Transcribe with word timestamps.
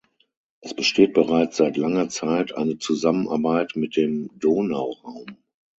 Es 0.61 0.73
besteht 0.75 1.13
bereits 1.13 1.57
seit 1.57 1.77
langer 1.77 2.09
Zeit 2.09 2.57
eine 2.57 2.79
Zusammenarbeit 2.79 3.73
mit 3.75 3.95
dem 3.97 4.31
Donauraum. 4.33 5.27